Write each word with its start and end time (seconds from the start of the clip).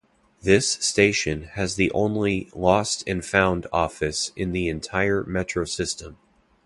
This 0.41 0.67
station 0.71 1.43
has 1.53 1.75
the 1.75 1.91
only 1.91 2.49
"Lost 2.55 3.03
and 3.05 3.23
Found" 3.25 3.67
office 3.71 4.31
in 4.35 4.51
the 4.51 4.67
entire 4.67 5.23
Metro 5.25 5.63
system. 5.63 6.17